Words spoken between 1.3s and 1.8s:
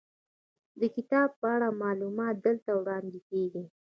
په اړه